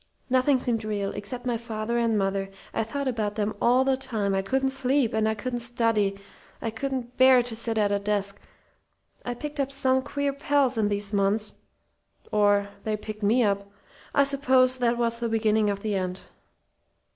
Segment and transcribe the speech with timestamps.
[0.31, 2.49] Nothing seemed real, except my father and mother.
[2.73, 4.33] I thought about them all the time.
[4.33, 6.17] I couldn't sleep, and I couldn't study.
[6.59, 8.41] I couldn't bear to sit at a desk.
[9.23, 11.53] I picked up some queer pals in those months
[12.31, 13.69] or they picked me up.
[14.15, 16.21] I suppose that was the beginning of the end.